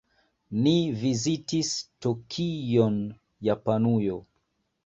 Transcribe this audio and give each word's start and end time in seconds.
Ni 0.67 0.71
vizitis 1.01 1.69
Tokion, 2.07 2.99
Japanujo. 3.49 4.21